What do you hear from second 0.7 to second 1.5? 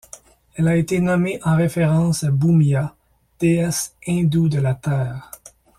été nommée